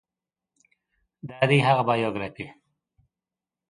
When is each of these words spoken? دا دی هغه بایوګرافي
دا 1.29 1.39
دی 1.49 1.59
هغه 1.67 1.83
بایوګرافي 1.87 2.45